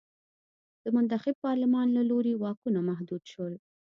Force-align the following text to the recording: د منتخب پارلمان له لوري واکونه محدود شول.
د 0.83 0.85
منتخب 0.95 1.35
پارلمان 1.45 1.87
له 1.97 2.01
لوري 2.09 2.33
واکونه 2.35 2.79
محدود 2.89 3.23
شول. 3.31 3.53